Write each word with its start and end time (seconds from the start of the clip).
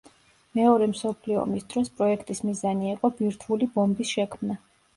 მეორე 0.59 0.87
მსოფლიო 0.93 1.37
ომის 1.41 1.67
დროს 1.75 1.93
პროექტის 2.01 2.43
მიზანი 2.49 2.91
იყო 2.97 3.13
ბირთვული 3.21 3.71
ბომბის 3.79 4.19
შექმნა. 4.19 4.63